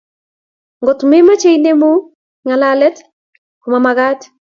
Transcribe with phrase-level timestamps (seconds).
[0.81, 1.91] Ngot ko memache inemu
[2.45, 2.97] ngalalet
[3.61, 4.19] ko mamakat